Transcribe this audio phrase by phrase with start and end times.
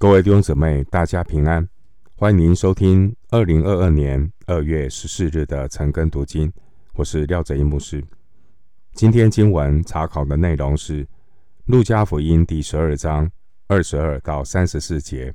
[0.00, 1.68] 各位弟兄姊妹，大家平安！
[2.14, 6.52] 欢迎您收听二零二二年二月十四日的晨更读经。
[6.92, 8.00] 我是廖哲一牧师。
[8.92, 11.04] 今天经文查考的内容是
[11.64, 13.28] 《路加福音》第十二章
[13.66, 15.32] 二十二到三十四节。《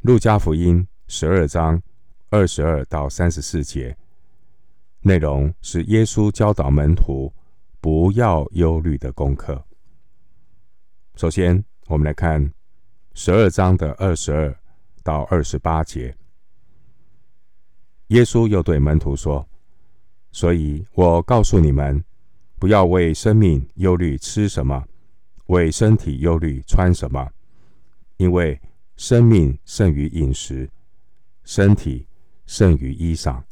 [0.00, 1.82] 路加福音》十二章
[2.30, 3.94] 二十二到三十四节
[5.02, 7.30] 内容是耶稣教导门徒
[7.78, 9.62] 不要忧虑的功课。
[11.16, 12.50] 首先，我们来看。
[13.20, 14.56] 十二章的二十二
[15.02, 16.16] 到二十八节，
[18.06, 19.44] 耶稣又对门徒说
[20.30, 22.04] ：“所以我告诉你们，
[22.60, 24.84] 不要为生命忧虑吃什么，
[25.46, 27.28] 为身体忧虑穿什么，
[28.18, 28.56] 因为
[28.96, 30.70] 生命胜于饮食，
[31.42, 32.06] 身体
[32.46, 33.42] 胜于衣裳。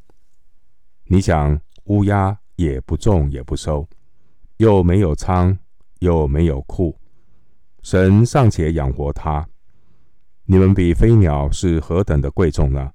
[1.06, 3.88] 你想乌鸦也不种也不收，
[4.58, 5.58] 又没有仓，
[5.98, 6.96] 又没有库，
[7.82, 9.44] 神尚且养活它。”
[10.48, 12.92] 你们比飞鸟是何等的贵重呢？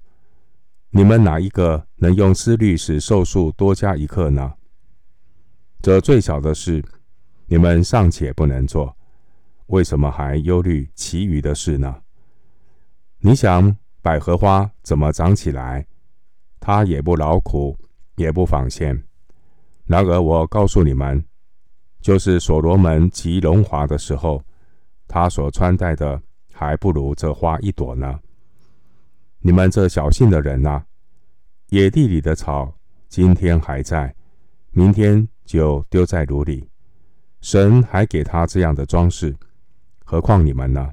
[0.88, 4.54] 你们哪一个能用思虑使寿数多加一刻呢？
[5.82, 6.82] 这最小的事，
[7.46, 8.96] 你们尚且不能做，
[9.66, 11.94] 为什么还忧虑其余的事呢？
[13.18, 15.86] 你想百合花怎么长起来？
[16.58, 17.76] 它也不劳苦，
[18.16, 19.04] 也不纺线。
[19.84, 21.22] 然而我告诉你们，
[22.00, 24.42] 就是所罗门极荣华的时候，
[25.06, 26.22] 他所穿戴的。
[26.64, 28.20] 还不如这花一朵呢。
[29.40, 30.86] 你们这小信的人啊，
[31.70, 34.14] 野地里的草，今天还在，
[34.70, 36.68] 明天就丢在炉里。
[37.40, 39.36] 神还给他这样的装饰，
[40.04, 40.92] 何况你们呢？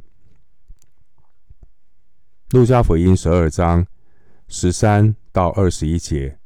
[2.50, 3.86] 路加福音十二章
[4.48, 6.40] 十三到二十一节，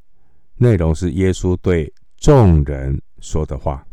[0.55, 3.87] 内容是耶稣对众人说的话，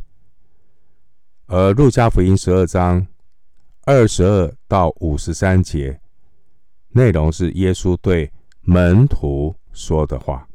[1.46, 3.06] 而路加福音十二章。
[3.84, 6.00] 二十二到五十三节，
[6.90, 10.46] 内容是耶稣对门徒说的话。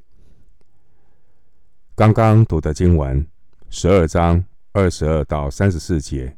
[1.96, 3.26] 刚刚读的经文，
[3.70, 6.38] 十二章二十二到三十四节，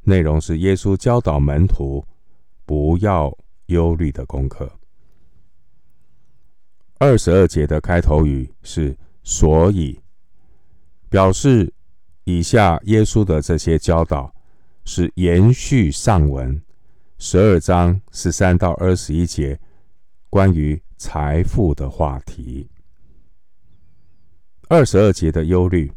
[0.00, 2.04] 内容是耶稣教导门徒
[2.64, 3.36] 不要
[3.66, 4.72] 忧虑的功课。
[6.98, 10.00] 二十二节的开头语是“所以”，
[11.10, 11.72] 表示
[12.24, 14.33] 以下耶稣的这些教导。
[14.84, 16.62] 是延续上文
[17.18, 19.58] 十二章十三到二十一节
[20.28, 22.68] 关于财富的话题。
[24.68, 25.90] 二十二节的忧虑，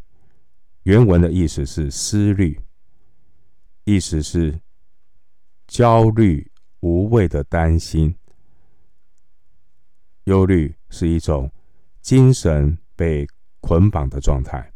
[0.84, 2.60] 原文的意思是思虑，
[3.84, 4.60] 意思是
[5.68, 6.50] 焦虑、
[6.80, 8.16] 无谓的担心。
[10.24, 11.52] 忧虑是一种
[12.02, 13.28] 精神被
[13.60, 14.72] 捆绑的状态，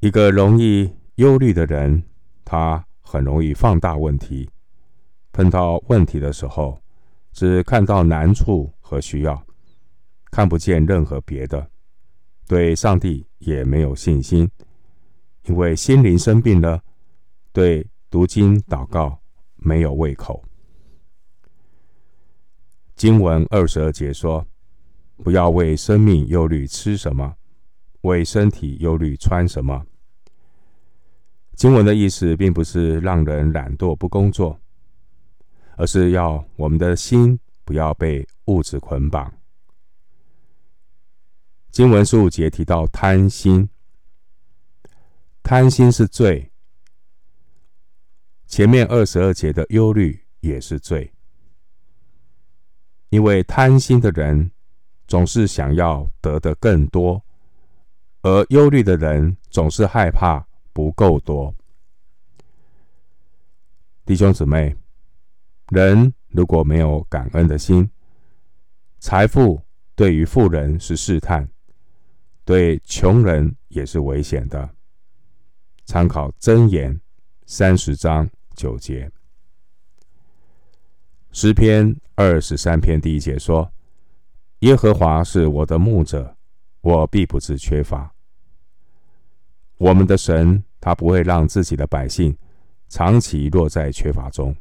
[0.00, 0.92] 一个容易。
[1.16, 2.02] 忧虑的人，
[2.44, 4.50] 他很容易放大问题。
[5.32, 6.80] 碰到问题的时候，
[7.32, 9.46] 只看到难处和需要，
[10.30, 11.70] 看不见任何别的。
[12.46, 14.50] 对上帝也没有信心，
[15.44, 16.82] 因为心灵生病了，
[17.52, 19.18] 对读经祷告
[19.56, 20.44] 没有胃口。
[22.96, 24.46] 经文二十二节说
[25.22, 27.36] ：“不要为生命忧虑吃什么，
[28.02, 29.84] 为身体忧虑穿什么。”
[31.56, 34.60] 经文的意思并不是让人懒惰不工作，
[35.76, 39.32] 而是要我们的心不要被物质捆绑。
[41.70, 43.68] 经文十五节提到贪心，
[45.42, 46.50] 贪心是罪。
[48.46, 51.12] 前面二十二节的忧虑也是罪，
[53.08, 54.50] 因为贪心的人
[55.06, 57.24] 总是想要得的更多，
[58.22, 60.46] 而忧虑的人总是害怕。
[60.74, 61.54] 不够多，
[64.04, 64.76] 弟兄姊妹，
[65.68, 67.88] 人如果没有感恩的心，
[68.98, 69.62] 财富
[69.94, 71.48] 对于富人是试探，
[72.44, 74.68] 对穷人也是危险的。
[75.84, 77.00] 参考箴言
[77.46, 79.08] 三十章九节，
[81.30, 83.72] 诗篇二十三篇第一节说
[84.60, 86.36] ：“耶和华是我的牧者，
[86.80, 88.12] 我必不致缺乏。”
[89.84, 92.34] 我们的神，他不会让自己的百姓
[92.88, 94.56] 长期落在缺乏中。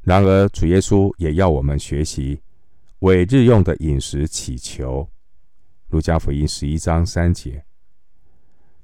[0.00, 2.40] 然而，主耶稣也要我们学习
[3.00, 5.06] 为日用的饮食祈求。
[5.88, 7.62] 路加福音十一章三节，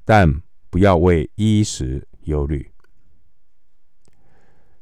[0.04, 2.70] 但不要为衣食忧虑。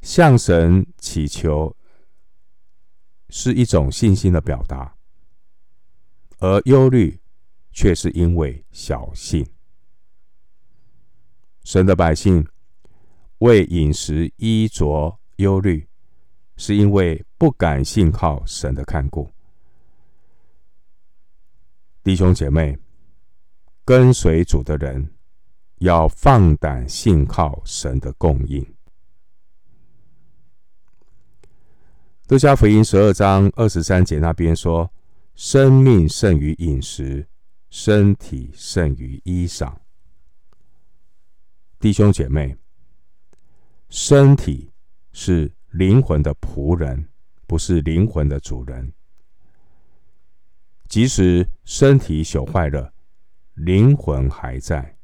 [0.00, 1.76] 向神祈求
[3.28, 4.96] 是一种信心的表达，
[6.40, 7.20] 而忧虑
[7.70, 9.46] 却是因为小信。
[11.74, 12.46] 神的百姓
[13.38, 15.88] 为饮食衣着忧虑，
[16.56, 19.28] 是因为不敢信靠神的看顾。
[22.04, 22.78] 弟兄姐妹，
[23.84, 25.16] 跟随主的人
[25.78, 28.64] 要放胆信靠神的供应。
[32.28, 34.88] 路加福音十二章二十三节那边说
[35.34, 37.26] ：“生命胜于饮食，
[37.68, 39.74] 身体胜于衣裳。”
[41.84, 42.56] 弟兄姐妹，
[43.90, 44.72] 身体
[45.12, 47.10] 是灵魂的仆人，
[47.46, 48.90] 不是灵魂的主人。
[50.88, 52.90] 即使身体朽坏了，
[53.52, 54.96] 灵魂还在。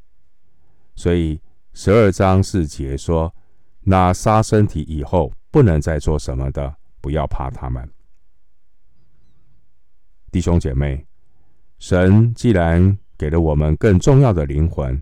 [0.94, 1.38] 所以
[1.74, 3.34] 十二章四节说
[3.84, 7.86] ：“那杀身体以后不能再做什么的，不要怕他们。”
[10.32, 11.06] 弟兄姐妹，
[11.78, 14.98] 神既然给了我们更重要的灵魂，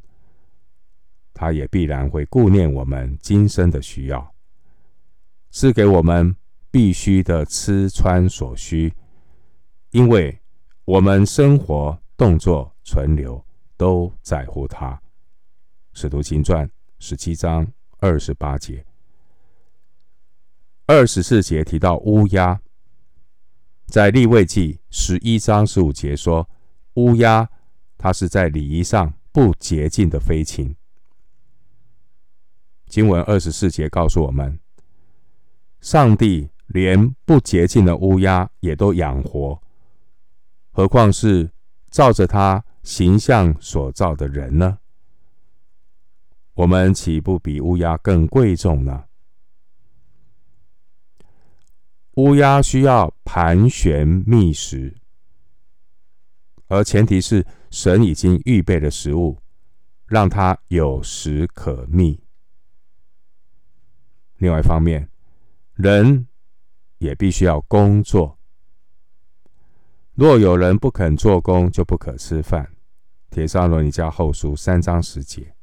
[1.38, 4.35] 他也必然会顾念我们今生的需要，
[5.52, 6.35] 赐给我们
[6.69, 8.93] 必须的吃穿所需，
[9.93, 10.37] 因为
[10.85, 13.40] 我们生活、动作、存留
[13.76, 15.00] 都在乎他。
[15.93, 16.69] 使徒行传
[16.99, 17.64] 十七章
[18.00, 18.84] 二十八节、
[20.87, 22.61] 二十四节提到乌鸦，
[23.87, 26.50] 在利未记十一章十五节说，
[26.94, 27.49] 乌鸦
[27.96, 30.75] 它是在礼仪上不洁净的飞禽。
[32.88, 34.58] 经文二十四节告诉我们，
[35.81, 39.61] 上帝连不洁净的乌鸦也都养活，
[40.73, 41.50] 何况是
[41.90, 44.79] 照着他形象所造的人呢？
[46.55, 49.05] 我们岂不比乌鸦更贵重呢？
[52.14, 54.96] 乌鸦需要盘旋觅食，
[56.67, 59.38] 而前提是神已经预备了食物，
[60.06, 62.20] 让它有食可觅。
[64.38, 65.08] 另外一方面，
[65.75, 66.26] 人
[66.99, 68.38] 也必须要工作。
[70.14, 72.73] 若有人不肯做工，就不可吃饭。
[73.31, 75.55] 帖撒罗尼加后书三章十节。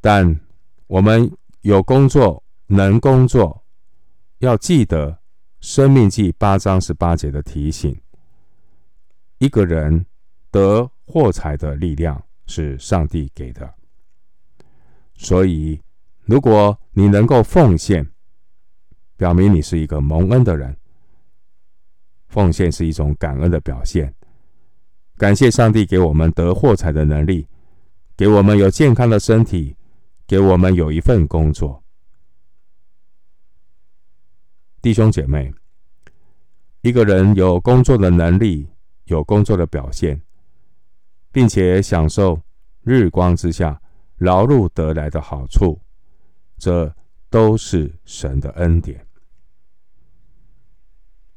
[0.00, 0.38] 但
[0.86, 1.30] 我们
[1.62, 3.64] 有工作，能工作，
[4.38, 5.10] 要记得
[5.60, 7.98] 《生命记》八章十八节的提醒：
[9.38, 10.04] 一个人
[10.50, 13.74] 得获财的力量是上帝给的，
[15.16, 15.80] 所以。
[16.24, 18.10] 如果你能够奉献，
[19.16, 20.76] 表明你是一个蒙恩的人。
[22.28, 24.12] 奉献是一种感恩的表现，
[25.16, 27.46] 感谢上帝给我们得货财的能力，
[28.16, 29.76] 给我们有健康的身体，
[30.26, 31.84] 给我们有一份工作。
[34.82, 35.54] 弟兄姐妹，
[36.80, 38.68] 一个人有工作的能力，
[39.04, 40.20] 有工作的表现，
[41.30, 42.40] 并且享受
[42.82, 43.80] 日光之下
[44.16, 45.80] 劳碌得来的好处。
[46.64, 46.96] 这
[47.28, 49.06] 都是神的恩典。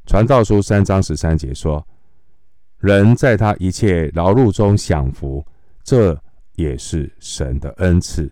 [0.06, 1.86] 传道书三章十三节说
[2.80, 5.46] ：“人在他一切劳碌中享福，
[5.84, 6.18] 这
[6.54, 8.32] 也是神的恩赐。”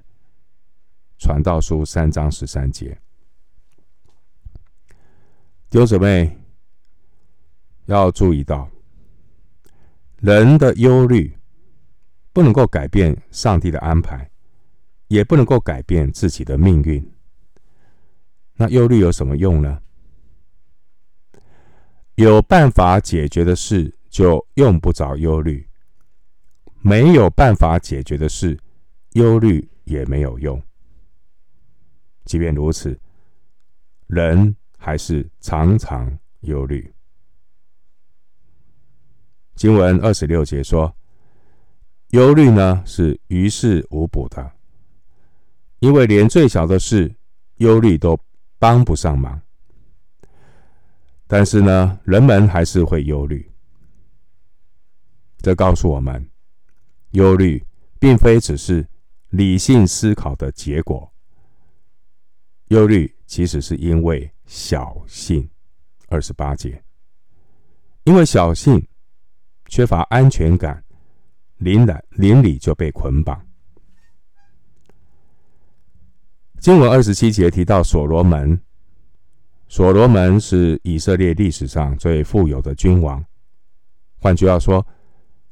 [1.20, 2.98] 传道书三章十三节。
[5.70, 6.40] 弟兄姊妹
[7.88, 8.70] 要注意到，
[10.22, 11.38] 人的忧虑
[12.32, 14.32] 不能够改变上帝的安排。
[15.16, 17.10] 也不能够改变自己的命运。
[18.56, 19.82] 那忧虑有什么用呢？
[22.16, 25.66] 有办法解决的事，就用不着忧虑；
[26.82, 28.60] 没有办法解决的事，
[29.14, 30.62] 忧虑也没有用。
[32.26, 33.00] 即便如此，
[34.08, 36.94] 人还是常常忧虑。
[39.56, 40.94] 经文二十六节说
[42.12, 44.52] ：“忧虑呢，是于事无补的。”
[45.80, 47.14] 因为连最小的事，
[47.58, 48.20] 忧虑都
[48.58, 49.40] 帮不上忙。
[51.28, 53.52] 但是呢，人们还是会忧虑。
[55.40, 56.28] 这告诉我们，
[57.12, 57.64] 忧虑
[58.00, 58.88] 并非只是
[59.30, 61.12] 理性思考的结果。
[62.70, 65.48] 忧虑其实是因为小信，
[66.08, 66.84] 二十八节，
[68.06, 68.88] 因为小信
[69.68, 70.84] 缺乏安全感，
[71.58, 73.45] 邻来邻里就被捆绑。
[76.66, 78.60] 经文二十七节提到所罗门，
[79.68, 83.24] 所罗门是以色列历史上最富有的君王。
[84.20, 84.84] 换句话说，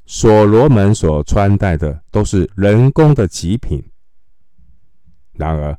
[0.07, 3.87] 所罗门所穿戴的都是人工的极品。
[5.33, 5.77] 然而，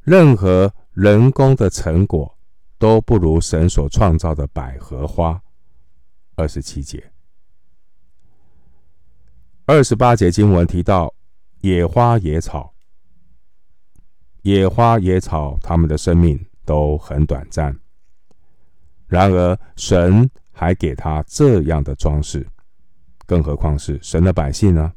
[0.00, 2.34] 任何人工的成果
[2.78, 5.38] 都不如神所创造的百合花。
[6.36, 7.12] 二十七节，
[9.66, 11.14] 二十八节经文提到
[11.60, 12.72] 野花野草。
[14.42, 17.78] 野花野草，他们的生命都很短暂。
[19.06, 22.46] 然而，神还给他这样的装饰，
[23.26, 24.92] 更何况是神的百姓呢？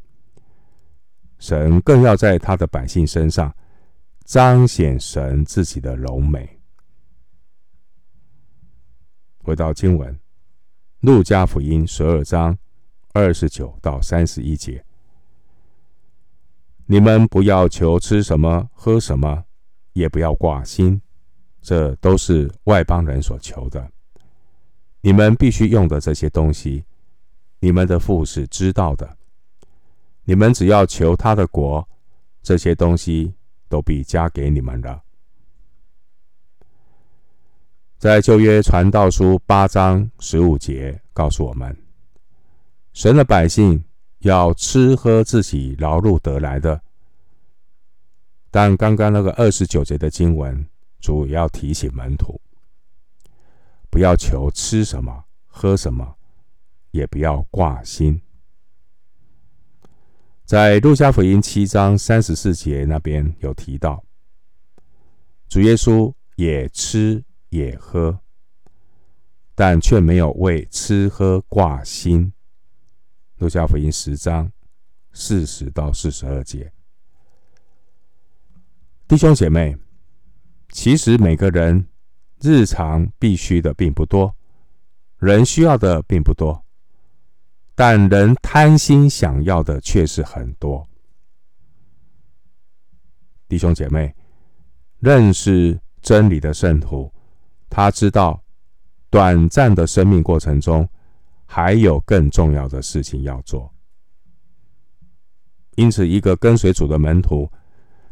[1.39, 3.53] 神更要在他的百姓身上
[4.25, 6.59] 彰显神自己的柔美。
[9.39, 10.13] 回到经文，
[10.99, 12.55] 《路加福音》十二章
[13.13, 14.85] 二十九到三十一节：
[16.91, 19.45] 你们不要求吃什么、喝什么，
[19.93, 21.01] 也不要挂心，
[21.61, 23.89] 这都是外邦人所求的。
[24.99, 26.83] 你们必须用的这些东西，
[27.61, 29.17] 你们的父是知道的。
[30.25, 31.87] 你们只要求他的国，
[32.43, 33.33] 这些东西
[33.69, 35.01] 都必加给你们了。
[37.97, 41.73] 在旧约传道书八章十五节告诉我们，
[42.91, 43.81] 神的百姓
[44.21, 46.81] 要吃喝自己劳碌得来的。
[48.49, 50.65] 但刚刚那个二十九节的经文，
[50.99, 52.41] 主要提醒门徒，
[53.89, 56.15] 不要求吃什么、喝什么，
[56.91, 58.21] 也不要挂心。
[60.45, 64.03] 在路加福音七章三十四节那边有提到，
[65.47, 67.23] 主耶稣也吃。
[67.51, 68.17] 也喝，
[69.53, 72.31] 但却没有为吃喝挂心。
[73.41, 74.51] 路加福音十章
[75.13, 76.71] 四十到四十二节，
[79.07, 79.75] 弟兄姐妹，
[80.69, 81.87] 其实每个人
[82.39, 84.35] 日常必须的并不多，
[85.17, 86.63] 人需要的并不多，
[87.73, 90.87] 但人贪心想要的却是很多。
[93.49, 94.15] 弟兄姐妹，
[94.99, 97.11] 认识真理的圣徒。
[97.71, 98.43] 他知道，
[99.09, 100.87] 短暂的生命过程中，
[101.53, 103.69] 还有更重要的事情要做。
[105.75, 107.51] 因此，一个跟随主的门徒，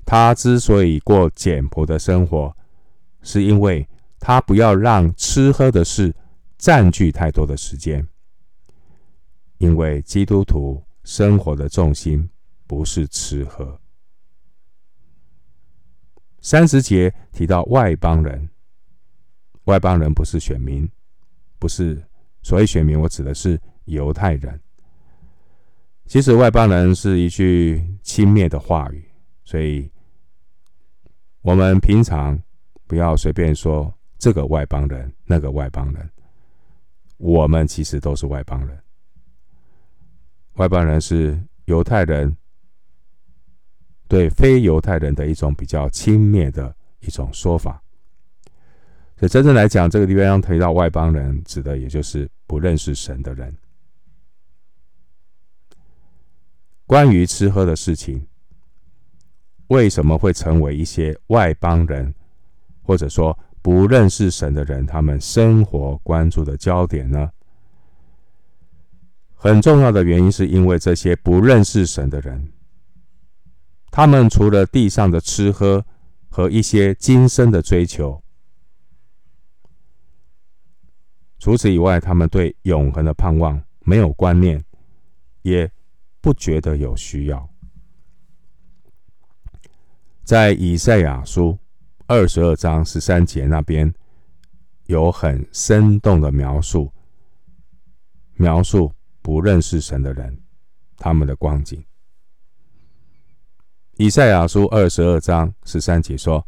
[0.05, 2.53] 他之所以过简朴的生活，
[3.21, 3.87] 是因为
[4.19, 6.13] 他不要让吃喝的事
[6.57, 8.05] 占据太多的时间。
[9.57, 12.29] 因为基督徒生活的重心
[12.67, 13.79] 不是吃喝。
[16.41, 18.49] 三十节提到外邦人。
[19.63, 20.89] 外邦人不是选民，
[21.57, 22.03] 不是
[22.49, 24.59] 所谓选民，我指的是犹太人。
[26.07, 29.07] 其实外邦人是一句轻蔑的话语，
[29.43, 29.87] 所以
[31.41, 32.41] 我们平常
[32.87, 36.09] 不要随便说这个外邦人、那个外邦人。
[37.17, 38.75] 我们其实都是外邦人。
[40.53, 42.35] 外邦人是犹太人
[44.07, 47.79] 对非犹太人的一种比较轻蔑的一种说法。
[49.19, 53.53] 所以真正来讲，这个地方要提到外邦人，指的也就是不认识神的人。
[56.85, 58.25] 关于吃喝的事情，
[59.67, 62.15] 为什么会成为一些外邦人，
[62.81, 67.29] 或者说不认识神的人，他们生活关注的焦点呢？
[69.35, 72.53] 很重要的原因是因为这些不认识神的人，
[73.91, 75.85] 他们除了地上的吃喝
[76.29, 78.23] 和一些今生的追求。
[81.39, 84.61] 除此以外，他们对永恒的盼望没有观念，
[85.41, 85.71] 也
[86.19, 87.49] 不觉得有需要。
[90.25, 91.57] 在以赛亚书
[92.07, 93.91] 二十二章十三节那边，
[94.87, 96.91] 有很生动的描述，
[98.35, 100.37] 描述不认识神的人
[100.97, 101.81] 他们的光景。
[103.95, 106.45] 以赛亚书二十二章十三节说：“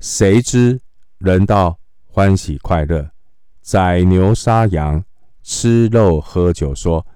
[0.00, 0.80] 谁知
[1.18, 3.10] 人道欢喜快乐。”
[3.68, 5.04] 宰牛杀羊，
[5.42, 7.06] 吃肉喝酒，说：“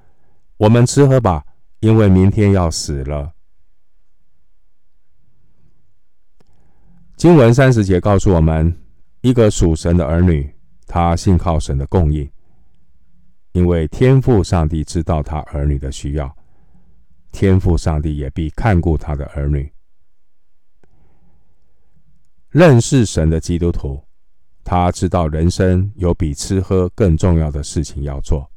[0.59, 1.47] 我们吃喝吧，
[1.81, 3.33] 因为明天要死了。”
[7.17, 8.79] 经文三十节告诉我们，
[9.23, 10.55] 一个属神的儿女，
[10.87, 12.31] 他信靠神的供应，
[13.53, 16.37] 因为天父上帝知道他儿女的需要，
[17.31, 19.73] 天父上帝也必看顾他的儿女。
[22.51, 24.05] 认识神的基督徒。
[24.65, 28.49] 他知道人生有比吃喝更重要的事情要做。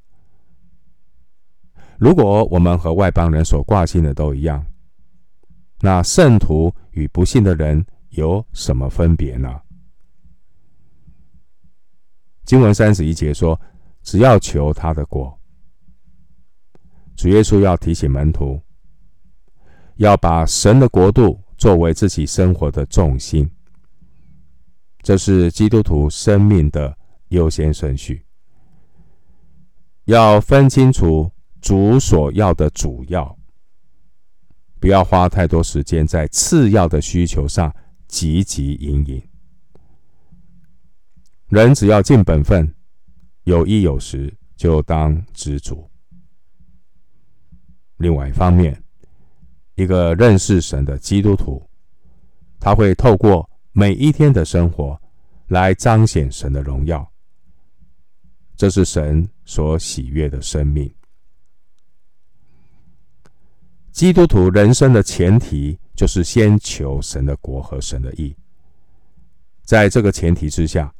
[1.97, 4.65] 如果我们和外邦人所挂心的都一样，
[5.79, 9.61] 那圣徒与不信的人有什么分别呢？
[12.43, 13.59] 经文三十一节说
[14.03, 15.39] ：“只要求他的国。”
[17.15, 18.61] 主耶稣要提醒门徒，
[19.95, 23.49] 要把神的国度作为自己生活的重心。
[25.05, 26.97] 这是基督徒生命的
[27.27, 28.25] 优先顺序，
[30.05, 31.31] 要分清楚
[31.61, 33.37] 主所要的主要，
[34.79, 37.71] 不要花太多时间在次要的需求上
[38.09, 39.21] 汲汲营营。
[41.49, 42.73] 人只要尽本分，
[43.43, 45.87] 有衣有食，就当知足。
[47.97, 48.83] 另外一方面，
[49.75, 51.63] 一个认识神的基督徒，
[52.59, 53.47] 他会透过
[53.77, 54.97] 每一天的生活
[55.47, 57.05] 来彰显神的荣耀。
[58.55, 60.89] 这是神所喜悦的生命。
[63.91, 68.33] 基督徒人生的前提就是先求神的国和神的义。
[69.63, 70.95] 在这个前提之下，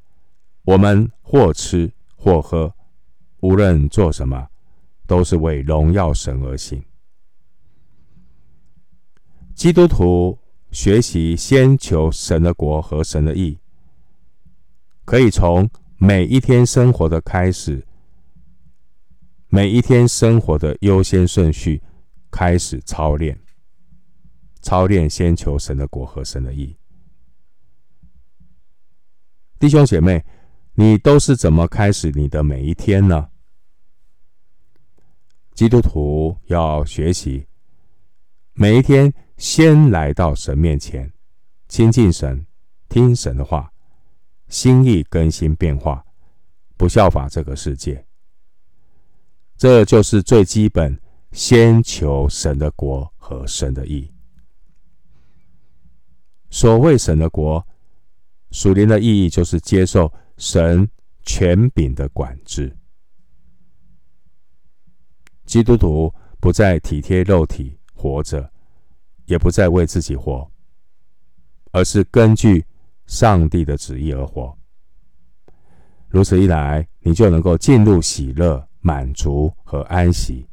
[0.64, 2.76] 我们或吃或喝，
[3.40, 4.50] 无论做什么，
[5.08, 6.84] 都是为荣耀神而行。
[9.54, 10.38] 基督徒
[10.76, 13.58] 学习先求神的国和神的义，
[15.06, 17.88] 可以从每一天生活的开始，
[19.48, 21.82] 每一天生活的优先顺序。
[22.30, 23.40] 开始操练，
[24.62, 26.76] 操练先求神的国和神的义。
[29.58, 30.22] 弟兄姐妹，
[30.74, 33.30] 你都是怎么开始你的每一天呢？
[35.54, 37.48] 基督徒要学习，
[38.52, 41.12] 每一天先来到神面前，
[41.68, 42.46] 亲近神，
[42.90, 43.72] 听神的话，
[44.48, 46.06] 心意更新变化，
[46.78, 48.06] 不效法这个世界。
[49.58, 51.00] 这就是最基本。
[51.32, 54.10] 先求神的国和神的义。
[56.50, 57.68] 所谓神的国，
[58.52, 60.90] 属灵的意义就是接受神
[61.24, 62.74] 权柄的管制。
[65.46, 68.50] 基督徒不再体贴肉体活着，
[69.26, 70.50] 也不再为自己活，
[71.72, 72.66] 而是根据
[73.06, 74.58] 上帝的旨意而活。
[76.08, 80.48] 如此一来，你就能够进入喜乐、满足和安息。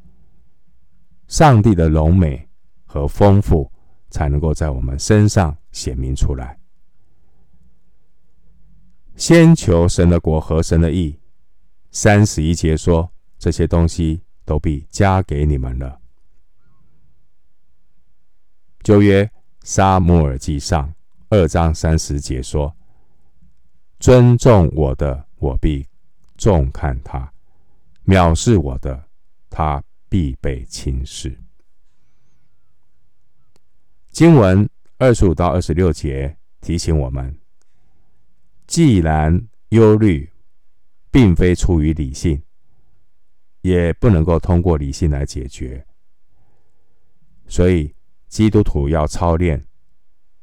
[1.29, 2.49] 上帝的荣美
[2.85, 3.71] 和丰富
[4.11, 6.59] 才能够在我们身上显明出来。
[9.17, 11.19] 先求神的国和神的义。
[11.91, 16.02] 三十一节说，这些东西都必加给你们了。
[18.83, 19.31] 旧约
[19.63, 20.93] 撒母耳记上
[21.29, 22.77] 二章三十节说：
[24.01, 25.87] 尊重我的，我必
[26.37, 27.33] 重看他；
[28.07, 29.05] 藐视我的，
[29.51, 29.83] 他。
[30.13, 31.39] 必被轻视。
[34.11, 34.69] 经文
[34.99, 37.35] 二十五到二十六节提醒我们：
[38.67, 40.31] 既然忧虑
[41.11, 42.43] 并非出于理性，
[43.63, 45.87] 也不能够通过理性来解决，
[47.49, 47.95] 所以
[48.33, 49.63] 基督徒要操练，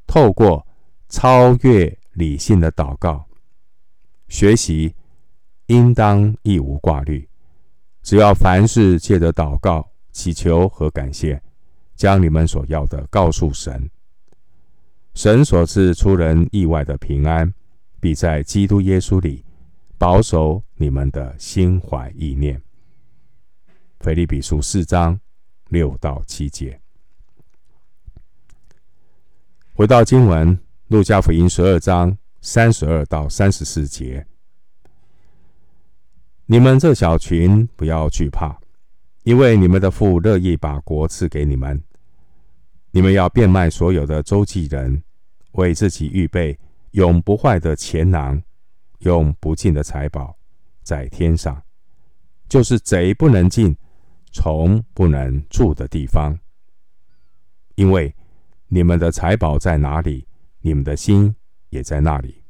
[0.06, 0.64] 透过
[1.08, 3.26] 超越理性的祷告，
[4.28, 4.94] 学习
[5.66, 7.28] 应当一无挂虑。
[8.00, 11.42] 只要凡事借着祷告、祈求和感谢，
[11.96, 13.90] 将你们所要的告诉神，
[15.14, 17.52] 神所赐出人意外的平安，
[17.98, 19.44] 必在基督耶稣里
[19.98, 22.62] 保守你们的心怀意念。
[23.98, 25.18] 腓立比书四章
[25.70, 26.80] 六到七节。
[29.80, 34.26] 回到经文，路加福音十二章三十二到三十四节。
[36.44, 38.60] 你们这小群不要惧怕，
[39.22, 41.82] 因为你们的父乐意把国赐给你们。
[42.90, 45.02] 你们要变卖所有的周济人，
[45.52, 46.58] 为自己预备
[46.90, 48.42] 永不坏的钱囊，
[48.98, 50.36] 用不尽的财宝
[50.82, 51.58] 在天上，
[52.50, 53.74] 就是贼不能进，
[54.30, 56.38] 虫不能住的地方。
[57.76, 58.14] 因为
[58.72, 60.28] 你们的财宝在哪里，
[60.60, 61.34] 你们的心
[61.70, 62.44] 也在那里。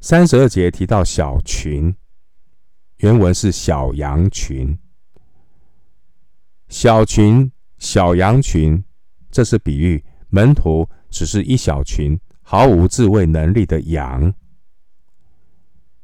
[0.00, 1.94] 三十二节提到小群，
[2.96, 4.78] 原文是小羊群。
[6.70, 8.82] 小群、小羊群，
[9.30, 14.32] 这是比喻门徒只是一小群毫无自卫能力的羊。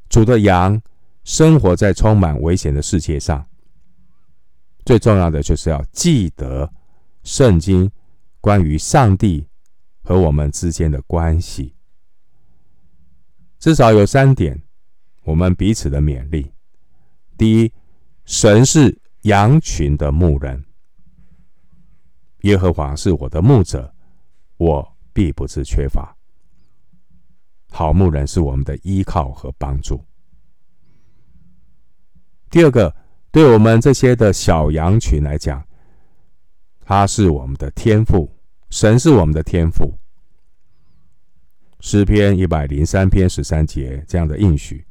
[0.09, 0.79] 主的羊
[1.23, 3.47] 生活在充满危险的世界上，
[4.85, 6.71] 最重要的就是要记得
[7.27, 7.91] 圣经
[8.39, 9.45] 关于上帝
[10.01, 11.75] 和我们之间的关系。
[13.59, 14.63] 至少有三点，
[15.23, 16.49] 我们彼此的勉励。
[17.37, 17.73] 第一，
[18.23, 20.63] 神是羊群的牧人，
[22.43, 23.93] 耶和华是我的牧者，
[24.55, 26.15] 我必不致缺乏。
[27.69, 30.01] 好牧人是我们的依靠和帮助。
[32.49, 32.95] 第二个，
[33.31, 35.66] 对我们这些的小羊群来讲，
[36.87, 38.33] 他是我们的天赋，
[38.69, 39.93] 神是我们的天赋。
[41.81, 44.85] 诗篇一百零三篇十三节这样的应许：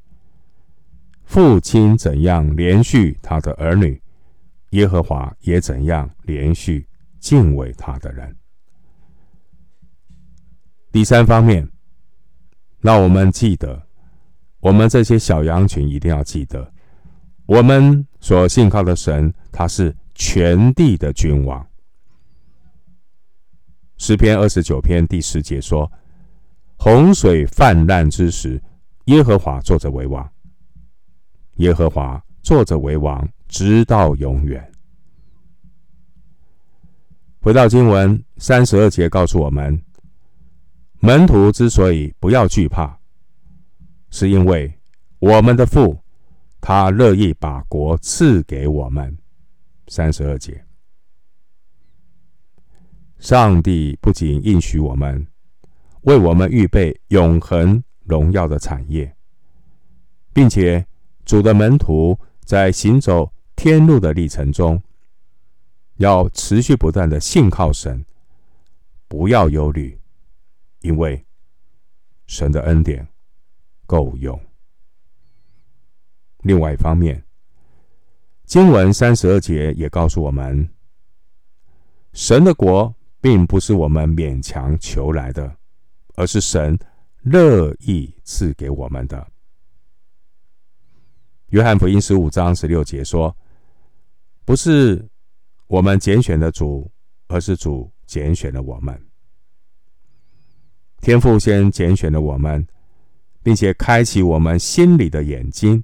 [1.24, 3.98] 父亲怎样连续他的儿女，
[4.72, 6.86] 耶和华也怎样连续
[7.18, 8.36] 敬畏他的人。
[10.92, 11.66] 第三方面，
[12.80, 13.82] 让我们记得，
[14.60, 16.70] 我们这些小羊群一定要记得，
[17.46, 21.66] 我们所信靠的神，他是全地的君王。
[23.98, 25.90] 诗篇二十九篇第十节说
[26.76, 28.62] ：“洪水泛滥之时，
[29.06, 30.28] 耶和华坐着为王。
[31.56, 34.70] 耶和华坐着为王，直到永远。”
[37.40, 39.80] 回到经文三十二节，告诉我们。
[40.98, 42.98] 门徒之所以不要惧怕，
[44.10, 44.72] 是因为
[45.20, 45.96] 我们的父，
[46.60, 49.16] 他乐意把国赐给我们。
[49.88, 50.64] 三十二节，
[53.26, 55.26] 上帝不仅应许我们，
[56.02, 59.16] 为我们预备永恒荣耀的产业，
[60.32, 60.86] 并且
[61.24, 64.80] 主的门徒在行走天路的历程中，
[65.96, 68.06] 要持续不断的信靠神，
[69.08, 69.98] 不要忧虑。
[70.82, 71.26] 因为
[72.28, 73.08] 神的恩典
[73.86, 74.40] 够用。
[76.42, 77.24] 另外一方面，
[78.44, 80.68] 经文三十二节也告诉我们，
[82.12, 82.94] 神的国
[83.26, 85.52] 并不是我们勉强求来的，
[86.14, 86.78] 而是神
[87.22, 89.26] 乐意赐给我们的。
[91.48, 93.36] 约翰福音十五章十六节说
[94.46, 95.04] ：“不是
[95.66, 96.88] 我们拣选的主，
[97.26, 98.96] 而是主拣选了我们。”
[101.02, 102.64] 天父先拣选了我们，
[103.42, 105.82] 并且开启我们心里的眼睛，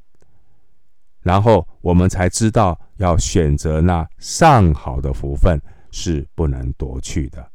[1.22, 5.60] 然后我们才知道要选择那上好的福分
[5.92, 7.52] 是不能夺去的。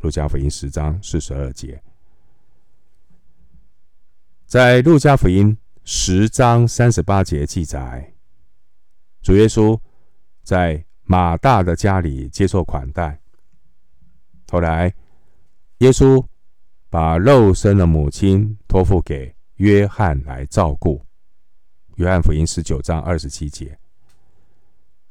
[0.00, 1.82] 路加福音十章四十二节，
[4.44, 8.12] 在路加福音十章三十八节记载，
[9.22, 9.80] 主耶稣
[10.42, 13.18] 在马大的家里接受款待，
[14.50, 14.94] 后来
[15.78, 16.22] 耶稣。
[16.90, 21.04] 把肉身的母亲托付给约翰来照顾。
[21.96, 23.78] 约翰福音十九章二十七节，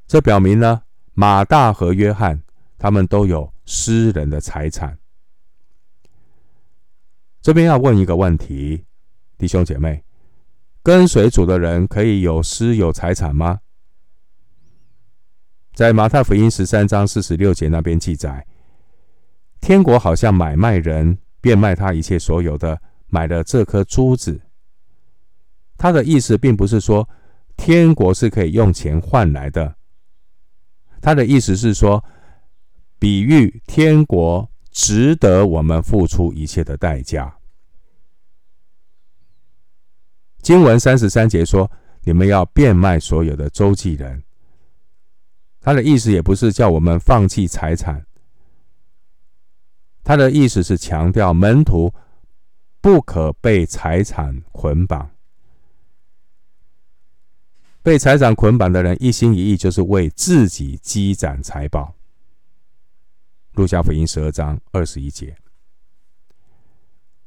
[0.08, 0.82] 这表明呢，
[1.20, 2.40] 马大和约翰
[2.78, 4.96] 他们都有私人的财产。
[7.42, 8.86] 这边要问一个问题，
[9.36, 10.04] 弟兄姐妹，
[10.84, 13.62] 跟随主的人可以有私有财产吗？
[15.74, 18.46] 在马太福音十三章四十六节那边记载，
[19.60, 21.18] 天国好像买卖人。
[21.40, 24.42] 变卖他一切所有的，买了这颗珠子。
[25.78, 27.08] 他的意思并不是说
[27.56, 29.77] 天国是可以用钱换来的，
[31.02, 32.04] 他的意思是说，
[33.00, 37.38] 比喻天国值得我们付出一切的代价。
[40.42, 41.70] 经文三十三节说
[42.04, 44.24] ：“你们要变卖所有的周济人。”
[45.60, 48.06] 他的意思也不是叫我们放弃财产。
[50.04, 51.94] 他的意思是强调门徒
[52.80, 55.10] 不可被财产捆绑，
[57.88, 61.96] 被财产捆绑的人一心一意就是为自己积攒财宝。
[63.54, 65.34] 路加福音十二章二十一节。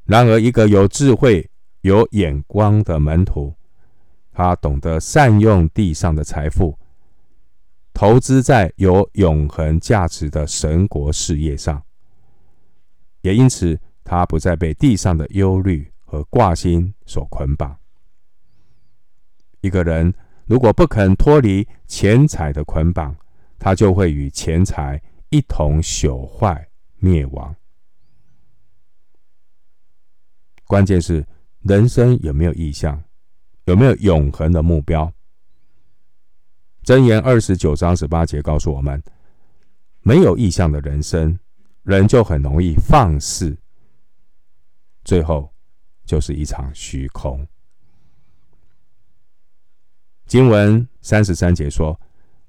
[0.05, 3.55] 然而，一个有智慧、有眼光的门徒，
[4.33, 6.79] 他懂得善用地上的财富，
[7.95, 11.83] 投资在有永恒价值的神国事业上。
[13.23, 17.75] 也因此，他不再被地上的忧虑和挂心所捆绑。
[19.63, 20.13] 一个人
[20.51, 23.15] 如果不肯脱离钱财的捆绑，
[23.57, 27.55] 他就会与钱财一同朽坏灭亡。
[30.65, 31.25] 关键是
[31.61, 33.01] 人生有没有意向，
[33.67, 35.13] 有没有永恒的目标？
[36.83, 39.01] 箴言二十九章十八节告诉我们：
[40.01, 41.39] 没有意向的人生。
[41.85, 43.57] 人就很容易放肆，
[45.05, 45.49] 最后
[46.05, 47.47] 就是一场虚空。
[50.31, 52.01] 经文三十三节说：“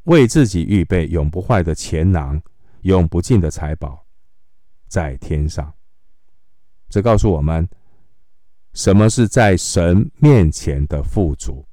[0.06, 2.40] 为自己预备永不坏的钱囊，
[2.82, 4.06] 永不尽的财宝，
[4.88, 5.74] 在天上。”
[6.90, 7.68] 这告诉我们，
[8.74, 11.66] 什么是在神面前的富足？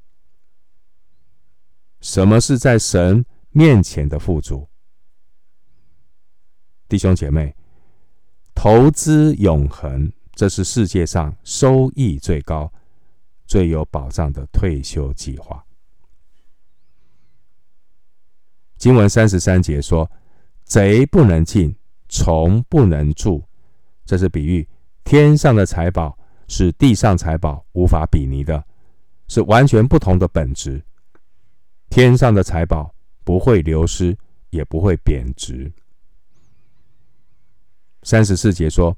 [2.00, 4.66] 什么是在神面前的富足？
[6.88, 7.54] 弟兄姐妹，
[8.54, 12.72] 投资永恒，这是世界上收益最高、
[13.44, 15.62] 最有保障的退休计划。
[18.78, 20.08] 经文三十三节说
[20.64, 21.74] ：“贼不能进，
[22.08, 23.42] 虫不能住。”
[24.06, 24.66] 这是比喻
[25.04, 28.64] 天上的财宝是地上财宝无法比拟的，
[29.26, 30.80] 是完全不同的本质。
[31.90, 34.16] 天上的财宝不会流失，
[34.50, 35.70] 也不会贬值。
[38.04, 38.96] 三十四节说：“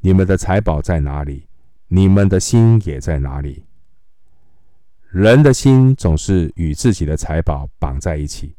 [0.00, 1.46] 你们的财宝在哪里，
[1.88, 3.64] 你们的心也在哪里。
[5.10, 8.54] 人的心总是与自己的财宝绑在一起，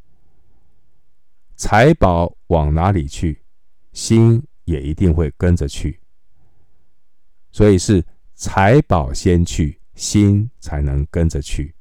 [1.57, 3.43] 财宝往哪里去，
[3.91, 5.99] 心也一定会跟着去。
[7.51, 11.73] 所以是财宝先去，心才能跟着去。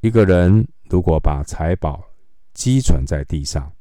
[0.00, 2.08] 一个人如果把财宝
[2.54, 3.72] 积存在地上，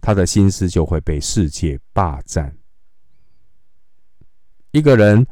[0.00, 2.56] 他的心思就会被世界霸占。
[4.72, 5.24] 一个人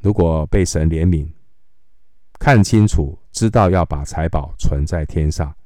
[0.00, 1.26] 如果被神怜悯，
[2.38, 5.56] 看清楚，知道要把财宝存在天上，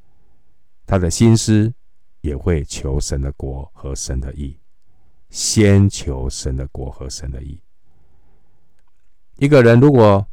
[0.87, 1.75] 他的心思
[2.21, 4.59] 也会求神的国和神的义，
[5.29, 7.61] 先求神的国和神的义。
[9.37, 10.27] 一个人如果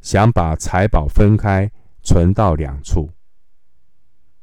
[0.00, 1.70] 想把财宝分开，
[2.02, 3.10] 存到两处，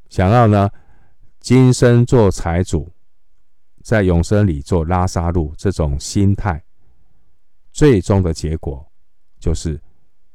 [0.08, 0.69] 想要呢，
[1.39, 2.91] 今生做财主，
[3.82, 6.63] 在永生里做拉萨路，这种心态，
[7.71, 8.86] 最终的结果
[9.39, 9.82] 就是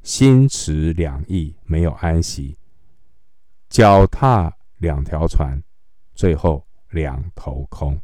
[0.03, 2.57] 心持两意，没有安息，
[3.69, 5.63] 脚踏两条船，
[6.15, 8.01] 最后两头空。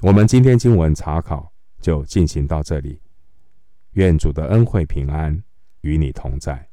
[0.00, 3.00] 我们今天经文查考就进行到这里，
[3.92, 5.42] 愿主的恩惠平安
[5.80, 6.67] 与你同在。